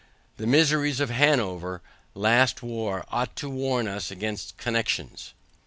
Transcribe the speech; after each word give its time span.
The 0.37 0.47
miseries 0.47 0.99
of 0.99 1.11
Hanover 1.11 1.83
last 2.15 2.63
war 2.63 3.05
ought 3.09 3.35
to 3.35 3.47
warn 3.51 3.87
us 3.87 4.09
against 4.09 4.57
connexions. 4.57 5.35